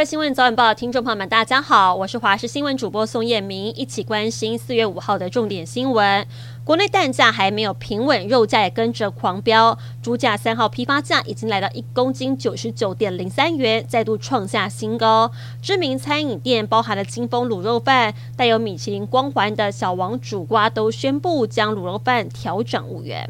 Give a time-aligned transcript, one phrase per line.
[0.00, 6.26] 位新闻早晚报的听众朋友们，大家好，我是华视新闻主播宋燕明，一起关心四月五号的重点新闻。
[6.64, 9.76] 国内蛋价还没有平稳，肉价也跟着狂飙。
[10.02, 15.30] 猪价三号批发价已经来到一公斤九十九点零三元，再度创下新高。
[15.60, 23.28] 知名餐饮店包含了金峰卤肉饭、带有米其林光环的小王煮瓜，都宣布将卤肉饭调涨五元。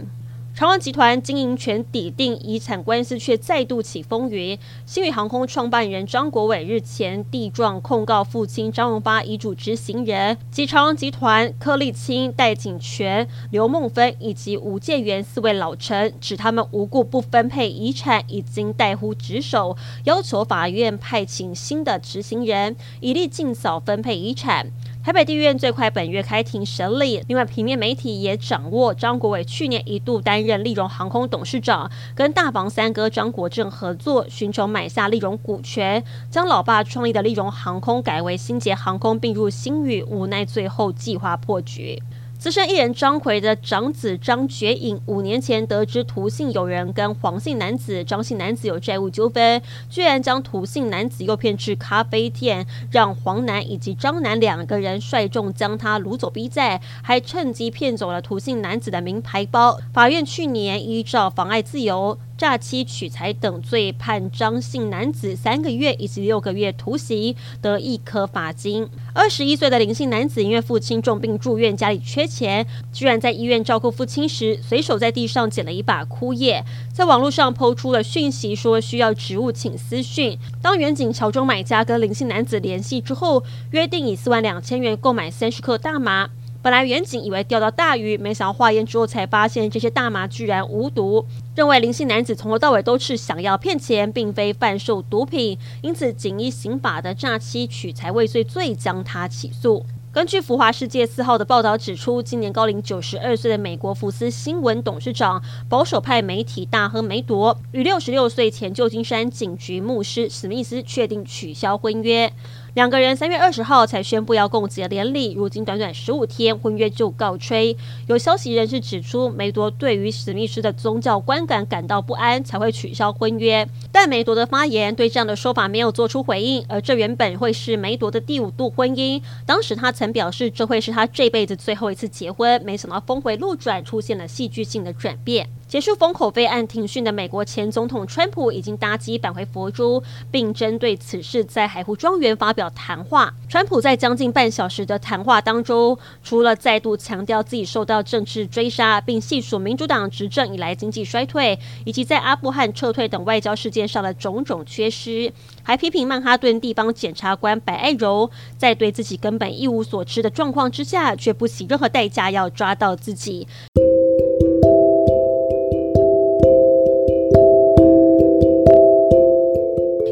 [0.52, 4.58] 长荣集团经营权抵定遗产官司却再度起风云。
[4.84, 24.66] 新宇航空创办人张国伟日前递状控告父亲张荣发遗嘱执行人及长荣集团柯立青、戴景全、刘梦芬以及吴建元四位老臣，指他们无故不分配遗产，已经怠忽职守，要求法院派请新的执行人，以利尽早分配遗产。
[25.02, 27.24] 台北地院最快本月开庭审理。
[27.26, 42.02] 另外，平面媒体也掌握张国伟去年一度担任利荣航空董事长，跟大房三哥张国正合作，寻求买下利荣股权，将老爸创立的利荣航空改为新捷航空，并入新宇，无奈最后计划破局。
[42.40, 49.60] 资深艺人张奎的长子张觉颖五年前得知涂姓友人跟黄姓男子张姓男子有债务纠纷，
[49.90, 59.78] 居然将涂姓男子诱骗至咖啡店，让黄男以及张男两个人率众将他掳走逼债，还趁机骗走了涂姓男子的名牌包。
[59.92, 62.16] 法院去年依照妨碍自由。
[62.38, 68.88] 诈欺取财等罪，判张姓男子三个月以及六个月徒刑，得一颗罚金。
[69.12, 76.64] 二十一岁的林姓男子因为父亲重病住院，家里缺钱，居然在医院照顾父亲时，随手在地上捡了一把枯叶，
[76.94, 80.38] 在网络上抛出了讯息，说需要植物请私讯。
[80.62, 86.30] 当远景乔装买家跟林姓男子联系之后，约定以四万两千元购买三十克大麻。
[86.62, 91.24] 本来远景以为钓到大鱼，没想到化验之后才发现这些大麻居然无毒，
[91.56, 99.86] 认为林姓男子从头到尾都是想要骗钱，并非贩售毒品，因此仅依刑法的诈欺取财未遂罪将他起诉。
[100.12, 112.32] 根据浮华世界四号的报道指出，今年高龄九十二岁的美国福斯新闻董事长、保守派媒体大亨梅铎与六十六岁前旧金山警局牧师史密斯确定取消婚约。
[112.74, 117.76] 两个人三月二十号才宣布要共结连理，如今短短十五天，婚约就告吹。
[118.06, 123.68] 有消息人士指出，梅铎对于史密斯的宗教观感感到不安，才会取消婚约。
[123.90, 129.20] 但梅铎的发言对这样的说法没有做出回应，而这原本会是梅铎的第五度婚姻。
[129.44, 132.62] 当时他曾表示，这会是他这辈子最后一次结婚。
[132.64, 135.48] 没想到峰回路转，出现了戏剧性的转变。
[135.70, 143.32] 结束封口费案庭讯的美国前总统川普已经搭机返回佛州，并针对此事在海湖庄园发表谈话。
[143.48, 155.32] 川普在将近半小时的谈话当中，除了再度强调自己受到政治追杀，并细数民主党执政以来经济衰退以及在阿富汗撤退等外交事件上的种种缺失，
[155.62, 163.46] 还批评曼哈顿地方检察官白爱柔在对自己根本一无所知的状况之下，却不惜任何代价要抓到自己。